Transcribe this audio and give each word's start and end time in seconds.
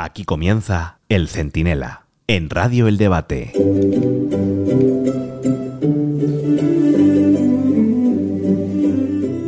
Aquí 0.00 0.24
comienza 0.24 1.00
El 1.08 1.26
Centinela, 1.26 2.06
en 2.28 2.50
Radio 2.50 2.86
El 2.86 2.98
Debate. 2.98 3.50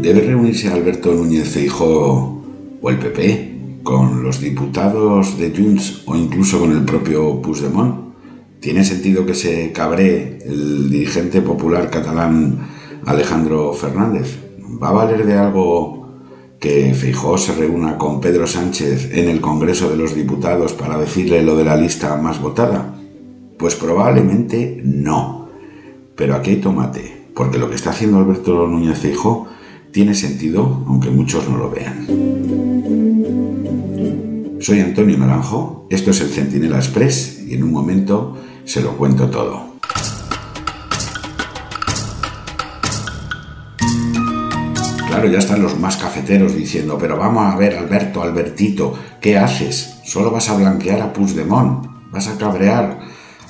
¿Debe 0.03 0.21
reunirse 0.23 0.67
Alberto 0.67 1.15
Núñez 1.15 1.51
Feijóo 1.51 2.43
o 2.83 2.91
el 2.91 2.99
PP 2.99 3.81
con 3.85 4.25
los 4.25 4.41
diputados 4.41 5.39
de 5.39 5.55
Junts 5.57 6.03
o 6.07 6.17
incluso 6.17 6.59
con 6.59 6.73
el 6.73 6.85
propio 6.85 7.41
Puigdemont? 7.41 8.13
¿Tiene 8.59 8.83
sentido 8.83 9.25
que 9.25 9.37
se 9.37 9.71
cabree 9.71 10.39
el 10.45 10.91
dirigente 10.91 11.43
popular 11.43 11.91
catalán 11.91 12.59
Alejandro 13.07 13.73
Fernández? 13.73 14.37
¿Va 14.83 14.89
a 14.89 14.93
valer 14.95 15.25
de 15.25 15.35
algo 15.39 16.00
que 16.61 16.95
Feijóo 16.95 17.39
se 17.39 17.55
reúna 17.55 17.97
con 17.97 18.21
Pedro 18.21 18.47
Sánchez 18.47 19.13
en 19.13 19.31
el 19.31 19.41
Congreso 19.41 19.89
de 19.89 19.97
los 19.97 20.15
Diputados 20.15 20.75
para 20.75 20.99
decirle 20.99 21.43
lo 21.43 21.57
de 21.57 21.65
la 21.65 21.75
lista 21.75 22.15
más 22.17 22.39
votada? 22.39 22.95
Pues 23.59 23.75
probablemente 23.75 24.83
no. 24.85 25.49
Pero 26.15 26.35
aquí 26.35 26.51
hay 26.51 26.57
tomate, 26.57 27.29
porque 27.35 27.57
lo 27.57 27.71
que 27.71 27.77
está 27.77 27.91
haciendo 27.91 28.19
Alberto 28.19 28.67
Núñez 28.67 28.99
Feijóo 28.99 29.49
tiene 29.91 30.15
sentido, 30.15 30.85
aunque 30.87 31.09
muchos 31.09 31.49
no 31.49 31.57
lo 31.57 31.71
vean. 31.71 32.07
Soy 34.61 34.81
Antonio 34.81 35.17
Naranjo, 35.17 35.87
esto 35.89 36.11
es 36.11 36.21
el 36.21 36.29
Centinela 36.29 36.77
Express 36.77 37.43
y 37.49 37.55
en 37.55 37.63
un 37.63 37.73
momento 37.73 38.37
se 38.65 38.83
lo 38.83 38.99
cuento 38.99 39.31
todo. 39.31 39.70
Claro, 45.11 45.27
ya 45.27 45.39
están 45.39 45.61
los 45.61 45.77
más 45.77 45.97
cafeteros 45.97 46.55
diciendo, 46.55 46.97
pero 46.97 47.19
vamos 47.19 47.53
a 47.53 47.57
ver, 47.57 47.77
Alberto, 47.77 48.23
Albertito, 48.23 48.97
¿qué 49.21 49.37
haces? 49.37 49.97
Solo 50.05 50.31
vas 50.31 50.49
a 50.49 50.57
blanquear 50.57 51.03
a 51.03 51.13
Puigdemont, 51.13 51.85
vas 52.13 52.29
a 52.29 52.39
cabrear 52.39 53.01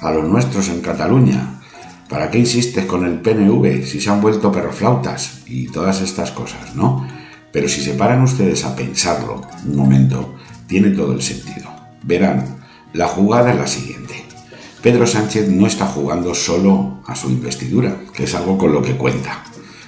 a 0.01 0.11
los 0.11 0.25
nuestros 0.25 0.71
en 0.71 0.81
Cataluña. 0.81 1.61
¿Para 2.09 2.31
qué 2.31 2.39
insistes 2.39 2.87
con 2.87 3.05
el 3.05 3.21
PNV 3.21 3.85
si 3.85 4.01
se 4.01 4.09
han 4.09 4.23
vuelto 4.23 4.51
perroflautas 4.51 5.43
y 5.47 5.67
todas 5.67 6.01
estas 6.01 6.31
cosas, 6.31 6.75
no? 6.75 7.07
Pero 7.53 7.69
si 7.69 7.83
se 7.83 7.93
paran 7.93 8.23
ustedes 8.23 8.65
a 8.65 8.75
pensarlo 8.75 9.43
un 9.67 9.77
momento, 9.77 10.37
tiene 10.67 10.89
todo 10.93 11.13
el 11.13 11.21
sentido. 11.21 11.69
Verán, 12.03 12.65
la 12.95 13.07
jugada 13.07 13.51
es 13.51 13.59
la 13.59 13.67
siguiente. 13.67 14.25
Pedro 14.83 15.07
Sánchez 15.07 15.51
no 15.51 15.67
está 15.67 15.85
jugando 15.85 16.35
solo 16.35 17.03
a 17.07 17.15
su 17.15 17.29
investidura, 17.29 17.99
que 18.15 18.25
es 18.25 18.35
algo 18.35 18.57
con 18.57 18.73
lo 18.73 18.81
que 18.81 18.97
cuenta. 18.97 19.45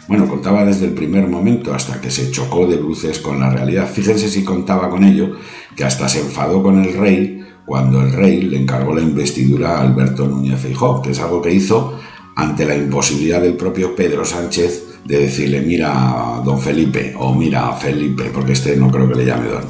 Bueno, 0.08 0.28
contaba 0.28 0.64
desde 0.64 0.86
el 0.86 0.92
primer 0.92 1.28
momento 1.28 1.72
hasta 1.72 2.00
que 2.00 2.10
se 2.10 2.30
chocó 2.30 2.66
de 2.66 2.76
bruces 2.76 3.20
con 3.20 3.38
la 3.38 3.50
realidad. 3.50 3.88
Fíjense 3.88 4.28
si 4.28 4.44
contaba 4.44 4.90
con 4.90 5.04
ello, 5.04 5.36
que 5.76 5.84
hasta 5.84 6.08
se 6.08 6.20
enfadó 6.20 6.62
con 6.62 6.82
el 6.82 6.94
rey 6.94 7.44
cuando 7.64 8.02
el 8.02 8.12
rey 8.12 8.42
le 8.42 8.60
encargó 8.60 8.94
la 8.94 9.02
investidura 9.02 9.76
a 9.76 9.82
Alberto 9.82 10.26
Núñez 10.26 10.60
Feijóo, 10.60 11.00
que 11.00 11.10
es 11.10 11.20
algo 11.20 11.40
que 11.40 11.54
hizo 11.54 11.98
ante 12.34 12.64
la 12.64 12.76
imposibilidad 12.76 13.40
del 13.40 13.54
propio 13.54 13.94
Pedro 13.94 14.24
Sánchez 14.24 15.00
de 15.04 15.18
decirle 15.18 15.60
mira 15.60 16.40
don 16.44 16.60
Felipe 16.60 17.14
o 17.18 17.34
mira 17.34 17.72
Felipe, 17.72 18.30
porque 18.32 18.52
este 18.52 18.76
no 18.76 18.90
creo 18.90 19.08
que 19.08 19.16
le 19.16 19.26
llame 19.26 19.48
don. 19.48 19.64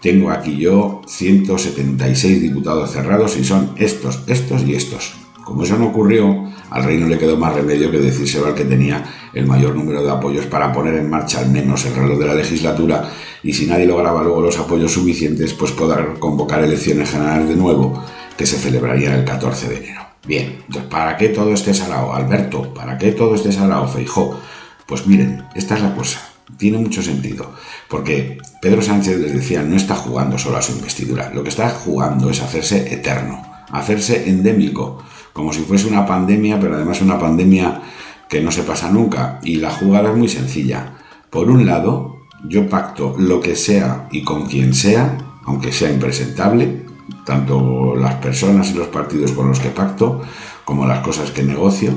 Tengo 0.00 0.30
aquí 0.30 0.56
yo 0.56 1.02
176 1.06 2.40
diputados 2.42 2.92
cerrados 2.92 3.36
y 3.36 3.44
son 3.44 3.72
estos, 3.76 4.22
estos 4.26 4.62
y 4.62 4.74
estos. 4.74 5.25
Como 5.46 5.62
eso 5.62 5.78
no 5.78 5.86
ocurrió, 5.86 6.44
al 6.70 6.82
rey 6.82 6.98
no 6.98 7.06
le 7.06 7.18
quedó 7.18 7.36
más 7.36 7.54
remedio 7.54 7.88
que 7.88 8.00
decírselo 8.00 8.46
al 8.46 8.54
que 8.56 8.64
tenía 8.64 9.04
el 9.32 9.46
mayor 9.46 9.76
número 9.76 10.02
de 10.02 10.10
apoyos 10.10 10.44
para 10.46 10.72
poner 10.72 10.96
en 10.96 11.08
marcha 11.08 11.38
al 11.38 11.50
menos 11.50 11.86
el 11.86 11.94
reloj 11.94 12.18
de 12.18 12.26
la 12.26 12.34
legislatura 12.34 13.08
y 13.44 13.52
si 13.52 13.66
nadie 13.66 13.86
lograba 13.86 14.24
luego 14.24 14.40
los 14.40 14.58
apoyos 14.58 14.90
suficientes, 14.90 15.54
pues 15.54 15.70
poder 15.70 16.18
convocar 16.18 16.64
elecciones 16.64 17.10
generales 17.12 17.48
de 17.48 17.54
nuevo 17.54 18.02
que 18.36 18.44
se 18.44 18.56
celebrarían 18.56 19.12
el 19.12 19.24
14 19.24 19.68
de 19.68 19.76
enero. 19.76 20.00
Bien, 20.26 20.62
entonces, 20.66 20.90
¿para 20.90 21.16
qué 21.16 21.28
todo 21.28 21.52
este 21.52 21.72
salado, 21.72 22.12
Alberto? 22.12 22.74
¿Para 22.74 22.98
qué 22.98 23.12
todo 23.12 23.36
este 23.36 23.52
salado, 23.52 23.86
Feijó? 23.86 24.40
Pues 24.84 25.06
miren, 25.06 25.44
esta 25.54 25.76
es 25.76 25.82
la 25.82 25.94
cosa. 25.94 26.18
Tiene 26.58 26.78
mucho 26.78 27.02
sentido, 27.02 27.52
porque 27.88 28.38
Pedro 28.60 28.82
Sánchez 28.82 29.20
les 29.20 29.32
decía, 29.32 29.62
no 29.62 29.76
está 29.76 29.94
jugando 29.94 30.38
solo 30.38 30.56
a 30.56 30.62
su 30.62 30.72
investidura, 30.72 31.30
lo 31.32 31.44
que 31.44 31.50
está 31.50 31.70
jugando 31.70 32.30
es 32.30 32.42
hacerse 32.42 32.92
eterno, 32.92 33.44
hacerse 33.70 34.28
endémico, 34.28 35.04
como 35.36 35.52
si 35.52 35.60
fuese 35.60 35.86
una 35.86 36.06
pandemia, 36.06 36.58
pero 36.58 36.76
además 36.76 37.02
una 37.02 37.18
pandemia 37.18 37.82
que 38.26 38.40
no 38.40 38.50
se 38.50 38.62
pasa 38.62 38.90
nunca. 38.90 39.38
Y 39.42 39.56
la 39.56 39.70
jugada 39.70 40.10
es 40.10 40.16
muy 40.16 40.28
sencilla. 40.28 40.94
Por 41.28 41.50
un 41.50 41.66
lado, 41.66 42.22
yo 42.48 42.70
pacto 42.70 43.14
lo 43.18 43.38
que 43.38 43.54
sea 43.54 44.08
y 44.10 44.24
con 44.24 44.46
quien 44.46 44.72
sea, 44.72 45.18
aunque 45.44 45.72
sea 45.72 45.92
impresentable, 45.92 46.86
tanto 47.26 47.94
las 47.96 48.14
personas 48.14 48.70
y 48.70 48.78
los 48.78 48.88
partidos 48.88 49.32
con 49.32 49.48
los 49.48 49.60
que 49.60 49.68
pacto, 49.68 50.22
como 50.64 50.86
las 50.86 51.00
cosas 51.00 51.30
que 51.30 51.42
negocio. 51.42 51.92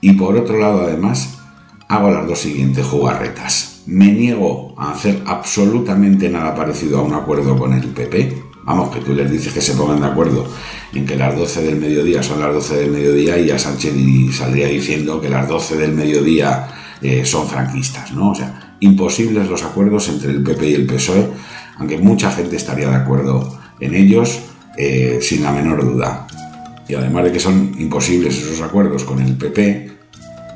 Y 0.00 0.12
por 0.12 0.36
otro 0.36 0.56
lado, 0.56 0.82
además, 0.82 1.40
hago 1.88 2.10
las 2.10 2.28
dos 2.28 2.38
siguientes 2.38 2.86
jugarretas. 2.86 3.75
Me 3.86 4.12
niego 4.12 4.74
a 4.76 4.92
hacer 4.92 5.22
absolutamente 5.26 6.28
nada 6.28 6.54
parecido 6.54 6.98
a 6.98 7.02
un 7.02 7.14
acuerdo 7.14 7.56
con 7.56 7.72
el 7.72 7.86
PP, 7.88 8.46
Vamos, 8.66 8.92
que 8.92 9.00
tú 9.00 9.14
les 9.14 9.30
dices 9.30 9.52
que 9.52 9.60
se 9.60 9.74
pongan 9.74 10.00
de 10.00 10.08
acuerdo 10.08 10.44
en 10.92 11.06
que 11.06 11.14
las 11.14 11.36
12 11.36 11.62
del 11.62 11.76
mediodía 11.76 12.20
son 12.20 12.40
las 12.40 12.52
12 12.52 12.76
del 12.78 12.90
mediodía 12.90 13.38
y 13.38 13.48
a 13.48 13.58
Sánchez 13.60 13.94
saldría 14.32 14.66
diciendo 14.66 15.20
que 15.20 15.28
las 15.28 15.48
12 15.48 15.76
del 15.76 15.92
mediodía 15.92 16.66
eh, 17.00 17.24
son 17.24 17.46
franquistas, 17.46 18.12
¿no? 18.12 18.32
O 18.32 18.34
sea, 18.34 18.76
imposibles 18.80 19.48
los 19.48 19.62
acuerdos 19.62 20.08
entre 20.08 20.32
el 20.32 20.42
PP 20.42 20.68
y 20.68 20.74
el 20.74 20.86
PSOE, 20.86 21.28
aunque 21.78 21.96
mucha 21.98 22.32
gente 22.32 22.56
estaría 22.56 22.90
de 22.90 22.96
acuerdo 22.96 23.56
en 23.78 23.94
ellos, 23.94 24.40
eh, 24.76 25.20
sin 25.22 25.44
la 25.44 25.52
menor 25.52 25.84
duda. 25.84 26.26
Y 26.88 26.94
además 26.94 27.22
de 27.22 27.32
que 27.32 27.40
son 27.40 27.72
imposibles 27.78 28.36
esos 28.36 28.62
acuerdos 28.62 29.04
con 29.04 29.20
el 29.20 29.36
PP, 29.36 29.95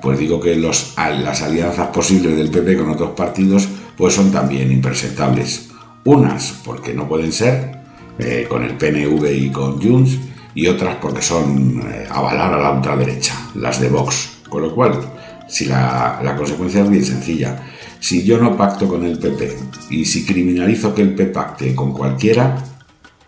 pues 0.01 0.19
digo 0.19 0.41
que 0.41 0.57
las 0.57 0.97
alianzas 0.97 1.89
posibles 1.89 2.37
del 2.37 2.51
PP 2.51 2.77
con 2.79 2.91
otros 2.91 3.11
partidos, 3.11 3.69
pues 3.97 4.15
son 4.15 4.31
también 4.31 4.71
impresentables. 4.73 5.71
Unas 6.05 6.61
porque 6.65 6.95
no 6.95 7.09
pueden 7.09 7.33
ser, 7.33 7.79
eh, 8.19 8.47
con 8.49 8.65
el 8.65 8.77
PNV 8.77 9.33
y 9.33 9.51
con 9.51 9.81
Junts, 9.81 10.19
y 10.55 10.67
otras 10.67 10.97
porque 10.97 11.23
son 11.23 11.83
eh, 11.87 12.07
avalar 12.11 12.55
a 12.55 12.63
la 12.63 12.73
ultraderecha, 12.73 13.35
las 13.55 13.81
de 13.81 13.89
Vox. 13.89 14.41
Con 14.49 14.63
lo 14.63 14.75
cual, 14.75 14.99
si 15.49 15.67
la, 15.67 16.21
la 16.23 16.37
consecuencia 16.37 16.83
es 16.83 16.91
bien 16.91 17.05
sencilla, 17.05 17.63
si 18.01 18.25
yo 18.25 18.39
no 18.39 18.57
pacto 18.57 18.89
con 18.89 19.05
el 19.05 19.19
PP 19.19 19.57
y 19.91 20.05
si 20.05 20.25
criminalizo 20.25 20.95
que 20.95 21.03
el 21.03 21.15
PP 21.15 21.33
pacte 21.33 21.75
con 21.75 21.93
cualquiera, 21.93 22.65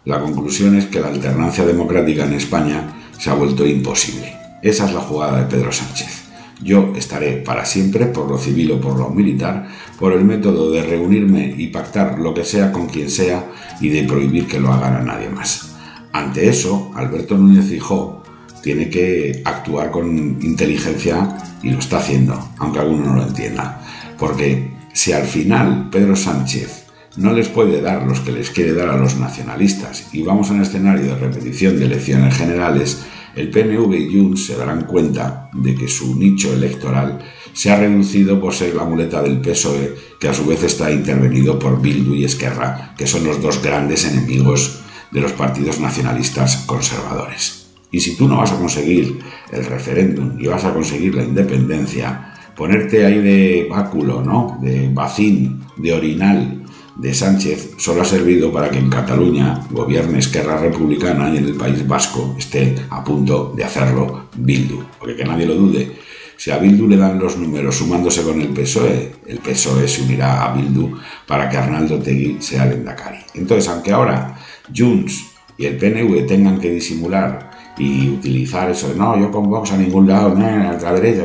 la 0.04 0.18
conclusión 0.18 0.76
es 0.76 0.86
que 0.86 1.00
la 1.00 1.08
alternancia 1.08 1.64
democrática 1.64 2.24
en 2.24 2.32
España 2.32 3.04
se 3.18 3.30
ha 3.30 3.34
vuelto 3.34 3.66
imposible. 3.66 4.34
Esa 4.62 4.86
es 4.86 4.94
la 4.94 5.00
jugada 5.00 5.40
de 5.40 5.46
Pedro 5.46 5.70
Sánchez. 5.70 6.21
Yo 6.62 6.92
estaré 6.96 7.38
para 7.38 7.64
siempre, 7.64 8.06
por 8.06 8.30
lo 8.30 8.38
civil 8.38 8.72
o 8.72 8.80
por 8.80 8.98
lo 8.98 9.10
militar, 9.10 9.68
por 9.98 10.12
el 10.12 10.24
método 10.24 10.70
de 10.70 10.82
reunirme 10.82 11.54
y 11.56 11.68
pactar 11.68 12.18
lo 12.18 12.32
que 12.32 12.44
sea 12.44 12.70
con 12.70 12.86
quien 12.86 13.10
sea 13.10 13.50
y 13.80 13.88
de 13.88 14.04
prohibir 14.04 14.46
que 14.46 14.60
lo 14.60 14.72
hagan 14.72 14.94
a 14.94 15.02
nadie 15.02 15.28
más. 15.28 15.76
Ante 16.12 16.48
eso, 16.48 16.92
Alberto 16.94 17.36
Núñez 17.36 17.66
Fijó 17.66 18.22
tiene 18.62 18.88
que 18.88 19.42
actuar 19.44 19.90
con 19.90 20.38
inteligencia 20.40 21.36
y 21.62 21.70
lo 21.70 21.78
está 21.78 21.98
haciendo, 21.98 22.50
aunque 22.58 22.78
alguno 22.78 23.06
no 23.06 23.16
lo 23.16 23.22
entienda. 23.26 23.80
Porque 24.18 24.70
si 24.92 25.12
al 25.12 25.24
final 25.24 25.88
Pedro 25.90 26.14
Sánchez 26.14 26.86
no 27.16 27.32
les 27.32 27.48
puede 27.48 27.80
dar 27.80 28.04
los 28.04 28.20
que 28.20 28.32
les 28.32 28.50
quiere 28.50 28.72
dar 28.72 28.88
a 28.88 28.96
los 28.96 29.16
nacionalistas 29.16 30.08
y 30.12 30.22
vamos 30.22 30.50
a 30.50 30.54
un 30.54 30.62
escenario 30.62 31.06
de 31.06 31.14
repetición 31.16 31.78
de 31.78 31.86
elecciones 31.86 32.36
generales, 32.36 33.04
el 33.36 33.50
PNV 33.50 33.94
y 33.94 34.14
Junts 34.14 34.46
se 34.46 34.56
darán 34.56 34.84
cuenta 34.84 35.50
de 35.52 35.74
que 35.74 35.88
su 35.88 36.18
nicho 36.18 36.52
electoral 36.52 37.18
se 37.52 37.70
ha 37.70 37.76
reducido 37.76 38.40
por 38.40 38.54
ser 38.54 38.74
la 38.74 38.84
muleta 38.84 39.22
del 39.22 39.40
PSOE, 39.40 39.94
que 40.18 40.28
a 40.28 40.34
su 40.34 40.44
vez 40.46 40.62
está 40.62 40.90
intervenido 40.90 41.58
por 41.58 41.80
Bildu 41.80 42.14
y 42.14 42.24
Esquerra, 42.24 42.94
que 42.96 43.06
son 43.06 43.24
los 43.24 43.40
dos 43.42 43.62
grandes 43.62 44.04
enemigos 44.04 44.80
de 45.10 45.20
los 45.20 45.32
partidos 45.32 45.80
nacionalistas 45.80 46.64
conservadores. 46.66 47.66
Y 47.90 48.00
si 48.00 48.16
tú 48.16 48.26
no 48.26 48.38
vas 48.38 48.52
a 48.52 48.58
conseguir 48.58 49.18
el 49.50 49.64
referéndum 49.66 50.40
y 50.40 50.46
vas 50.46 50.64
a 50.64 50.72
conseguir 50.72 51.14
la 51.14 51.24
independencia, 51.24 52.34
ponerte 52.56 53.04
ahí 53.04 53.18
de 53.18 53.66
báculo, 53.68 54.22
¿no? 54.22 54.58
De 54.62 54.88
bacín, 54.88 55.60
de 55.76 55.92
orinal, 55.92 56.61
de 56.96 57.14
Sánchez 57.14 57.74
solo 57.78 58.02
ha 58.02 58.04
servido 58.04 58.52
para 58.52 58.70
que 58.70 58.78
en 58.78 58.90
Cataluña 58.90 59.60
gobierne 59.70 60.18
Esquerra 60.18 60.58
Republicana 60.58 61.30
y 61.32 61.38
en 61.38 61.46
el 61.46 61.54
País 61.54 61.86
Vasco 61.86 62.34
esté 62.38 62.76
a 62.90 63.02
punto 63.02 63.52
de 63.56 63.64
hacerlo 63.64 64.28
Bildu. 64.36 64.82
Porque 64.98 65.16
que 65.16 65.24
nadie 65.24 65.46
lo 65.46 65.54
dude, 65.54 65.92
si 66.36 66.50
a 66.50 66.58
Bildu 66.58 66.86
le 66.88 66.96
dan 66.96 67.18
los 67.18 67.36
números 67.36 67.76
sumándose 67.76 68.22
con 68.22 68.40
el 68.40 68.48
PSOE, 68.48 69.12
el 69.26 69.38
PSOE 69.38 69.88
se 69.88 70.02
unirá 70.02 70.44
a 70.44 70.52
Bildu 70.54 70.98
para 71.26 71.48
que 71.48 71.56
Arnaldo 71.56 71.98
Tegui 71.98 72.36
sea 72.40 72.66
el 72.66 72.72
Endacari. 72.72 73.18
Entonces, 73.34 73.68
aunque 73.68 73.92
ahora 73.92 74.38
Junts 74.74 75.31
y 75.62 75.66
el 75.66 75.76
PNV 75.76 76.26
tengan 76.26 76.58
que 76.58 76.70
disimular 76.70 77.52
y 77.78 78.08
utilizar 78.08 78.68
eso 78.68 78.88
de 78.88 78.96
no, 78.96 79.18
yo 79.18 79.30
con 79.30 79.48
Vox 79.48 79.70
a 79.70 79.76
ningún 79.76 80.08
lado, 80.08 80.36
a 80.36 80.72
la 80.82 80.92
derecha, 80.92 81.24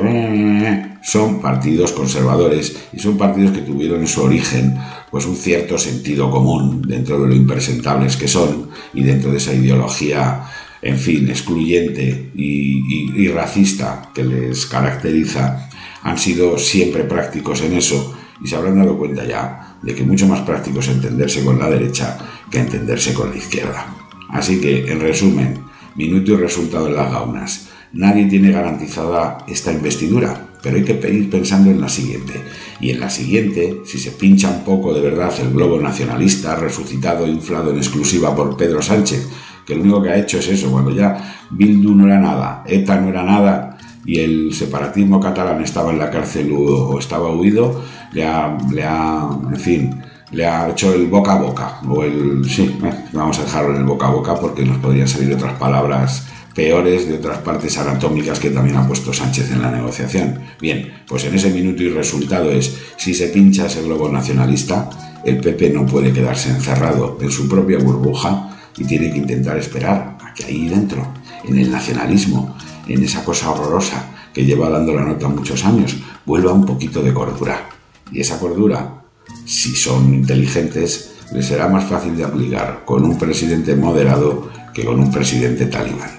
son 1.02 1.42
partidos 1.42 1.92
conservadores 1.92 2.90
y 2.94 3.00
son 3.00 3.18
partidos 3.18 3.52
que 3.52 3.62
tuvieron 3.62 4.02
en 4.02 4.08
su 4.08 4.22
origen 4.22 4.78
pues 5.10 5.26
un 5.26 5.36
cierto 5.36 5.78
sentido 5.80 6.30
común 6.30 6.84
dentro 6.88 7.20
de 7.20 7.30
lo 7.30 7.36
impresentables 7.36 8.16
que 8.16 8.28
son 8.28 8.70
y 8.94 9.02
dentro 9.02 9.32
de 9.32 9.38
esa 9.38 9.54
ideología 9.54 10.46
en 10.84 11.00
fin, 11.00 11.28
excluyente 11.30 12.32
y, 12.36 13.28
racista 13.30 14.12
que 14.14 14.24
les 14.24 14.68
caracteriza, 14.68 15.70
han 16.04 16.18
sido 16.18 16.60
siempre 16.60 17.04
prácticos 17.06 17.62
en 17.62 17.74
eso 17.74 18.16
y 18.44 18.48
se 18.48 18.56
habrán 18.56 18.78
dado 18.78 18.98
cuenta 18.98 19.26
ya 19.26 19.78
de 19.82 19.96
que 19.96 20.04
mucho 20.04 20.28
más 20.28 20.42
práctico 20.42 20.80
es 20.80 20.90
entenderse 20.90 21.44
con 21.44 21.58
la 21.58 21.70
derecha 21.70 22.18
que 22.52 22.60
entenderse 22.60 23.14
con 23.16 23.32
la 23.32 23.38
izquierda. 23.38 23.97
Así 24.30 24.60
que, 24.60 24.92
en 24.92 25.00
resumen, 25.00 25.60
minuto 25.96 26.34
y 26.34 26.36
resultado 26.38 26.88
en 26.88 26.96
las 26.96 27.12
gaunas. 27.12 27.70
Nadie 27.94 28.26
tiene 28.26 28.52
garantizada 28.52 29.40
esta 29.48 29.72
investidura, 29.72 30.48
pero 30.62 30.78
hay 30.78 30.84
que 30.84 31.10
ir 31.10 31.30
pensando 31.30 31.72
en 31.72 31.82
la 31.82 31.90
siguiente. 31.90 32.34
Y 32.80 32.92
en 32.92 33.00
la 33.00 33.10
siguiente, 33.10 33.82
si 33.86 33.98
se 33.98 34.12
pincha 34.12 34.50
un 34.50 34.64
poco 34.64 34.94
de 34.94 35.02
verdad 35.02 35.34
el 35.42 35.52
globo 35.52 35.80
nacionalista, 35.80 36.56
resucitado 36.56 37.26
e 37.26 37.30
inflado 37.30 37.72
en 37.72 37.78
exclusiva 37.78 38.36
por 38.36 38.56
Pedro 38.58 38.82
Sánchez, 38.82 39.28
que 39.66 39.76
lo 39.76 39.82
único 39.82 40.02
que 40.02 40.10
ha 40.10 40.18
hecho 40.18 40.40
es 40.40 40.48
eso, 40.48 40.72
cuando 40.72 40.92
ya 40.92 41.48
Bildu 41.50 41.94
no 41.96 42.06
era 42.06 42.20
nada, 42.20 42.64
ETA 42.68 43.02
no 43.02 43.10
era 43.10 43.24
nada 43.24 43.78
y 44.06 44.20
el 44.20 44.54
separatismo 44.54 45.20
catalán 45.20 45.62
estaba 45.62 45.92
en 45.92 46.00
la 46.00 46.10
cárcel 46.10 46.54
o 46.56 46.98
estaba 46.98 47.36
huido, 47.36 47.84
le 48.14 48.26
ha, 48.26 48.58
le 48.72 48.84
ha 48.84 49.28
en 49.50 49.60
fin, 49.60 50.02
le 50.32 50.46
ha 50.46 50.70
hecho 50.70 50.94
el 50.94 51.08
boca 51.08 51.34
a 51.34 51.42
boca, 51.42 51.80
o 51.88 52.04
el, 52.04 52.44
sí, 52.50 52.78
vamos 53.14 53.40
a 53.40 53.44
dejarlo 53.44 53.72
en 53.72 53.78
el 53.78 53.84
boca 53.86 54.08
a 54.08 54.12
boca 54.12 54.36
porque 54.36 54.66
nos 54.66 54.78
podrían 54.80 55.08
salir 55.08 55.34
otras 55.34 55.54
palabras 55.54 56.28
peores 56.58 57.08
de 57.08 57.18
otras 57.18 57.38
partes 57.38 57.78
anatómicas 57.78 58.40
que 58.40 58.50
también 58.50 58.78
ha 58.78 58.88
puesto 58.88 59.14
Sánchez 59.14 59.52
en 59.52 59.62
la 59.62 59.70
negociación. 59.70 60.40
Bien, 60.60 60.92
pues 61.08 61.24
en 61.26 61.36
ese 61.36 61.52
minuto 61.52 61.84
y 61.84 61.90
resultado 61.90 62.50
es, 62.50 62.76
si 62.98 63.14
se 63.14 63.28
pincha 63.28 63.68
ese 63.68 63.84
globo 63.84 64.10
nacionalista, 64.10 64.90
el 65.24 65.38
PP 65.38 65.70
no 65.70 65.86
puede 65.86 66.12
quedarse 66.12 66.50
encerrado 66.50 67.20
en 67.22 67.30
su 67.30 67.48
propia 67.48 67.78
burbuja 67.78 68.58
y 68.76 68.86
tiene 68.86 69.12
que 69.12 69.20
intentar 69.20 69.56
esperar 69.60 70.18
a 70.20 70.34
que 70.34 70.46
ahí 70.46 70.68
dentro, 70.68 71.08
en 71.48 71.60
el 71.60 71.70
nacionalismo, 71.70 72.58
en 72.88 73.04
esa 73.04 73.24
cosa 73.24 73.52
horrorosa 73.52 74.10
que 74.34 74.44
lleva 74.44 74.68
dando 74.68 74.96
la 74.96 75.06
nota 75.06 75.28
muchos 75.28 75.64
años, 75.64 75.96
vuelva 76.26 76.54
un 76.54 76.66
poquito 76.66 77.04
de 77.04 77.14
cordura. 77.14 77.70
Y 78.12 78.22
esa 78.22 78.40
cordura, 78.40 79.04
si 79.46 79.76
son 79.76 80.14
inteligentes, 80.14 81.16
les 81.32 81.46
será 81.46 81.68
más 81.68 81.86
fácil 81.86 82.16
de 82.16 82.24
aplicar 82.24 82.84
con 82.86 83.04
un 83.04 83.18
presidente 83.18 83.76
moderado 83.76 84.50
que 84.74 84.86
con 84.86 85.00
un 85.00 85.12
presidente 85.12 85.66
talibán. 85.66 86.12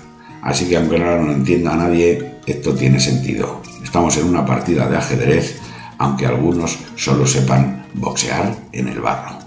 Así 0.42 0.68
que 0.68 0.76
aunque 0.76 0.96
ahora 0.96 1.22
no 1.22 1.32
entienda 1.32 1.74
a 1.74 1.76
nadie, 1.76 2.36
esto 2.46 2.74
tiene 2.74 3.00
sentido. 3.00 3.62
Estamos 3.82 4.16
en 4.16 4.26
una 4.26 4.44
partida 4.44 4.88
de 4.88 4.96
ajedrez, 4.96 5.60
aunque 5.98 6.26
algunos 6.26 6.78
solo 6.96 7.26
sepan 7.26 7.86
boxear 7.94 8.56
en 8.72 8.88
el 8.88 9.00
barro. 9.00 9.38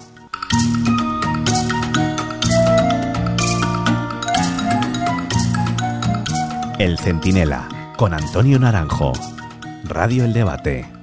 El 6.79 6.97
Centinela, 6.97 7.93
con 7.97 8.13
Antonio 8.13 8.57
Naranjo. 8.57 9.13
Radio 9.83 10.25
El 10.25 10.33
Debate. 10.33 11.00